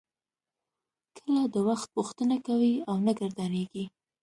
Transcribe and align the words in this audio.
کله 1.17 1.43
د 1.53 1.55
وخت 1.67 1.87
پوښتنه 1.95 2.35
کوي 2.47 2.73
او 2.89 2.95
نه 3.05 3.13
ګردانیږي. 3.19 3.85